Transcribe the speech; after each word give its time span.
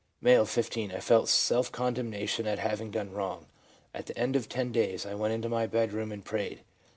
M., 0.25 0.47
15.' 0.47 0.91
I 0.93 0.99
felt 0.99 1.29
self 1.29 1.71
condemnation 1.71 2.47
at 2.47 2.57
having 2.57 2.89
done 2.89 3.11
wrong. 3.11 3.45
At 3.93 4.07
the 4.07 4.17
end 4.17 4.35
of 4.35 4.49
ten 4.49 4.71
days 4.71 5.05
I 5.05 5.13
went 5.13 5.35
into 5.35 5.47
my 5.47 5.67
bedroom 5.67 6.11
and 6.11 6.25
prayed. 6.25 6.61